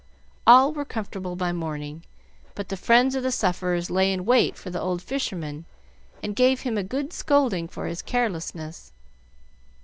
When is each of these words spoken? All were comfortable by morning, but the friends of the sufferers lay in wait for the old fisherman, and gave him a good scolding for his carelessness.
All 0.47 0.73
were 0.73 0.83
comfortable 0.83 1.35
by 1.35 1.51
morning, 1.51 2.03
but 2.55 2.69
the 2.69 2.75
friends 2.75 3.13
of 3.13 3.21
the 3.21 3.31
sufferers 3.31 3.91
lay 3.91 4.11
in 4.11 4.25
wait 4.25 4.57
for 4.57 4.71
the 4.71 4.81
old 4.81 4.99
fisherman, 5.03 5.65
and 6.23 6.35
gave 6.35 6.61
him 6.61 6.75
a 6.75 6.81
good 6.83 7.13
scolding 7.13 7.67
for 7.67 7.85
his 7.85 8.01
carelessness. 8.01 8.93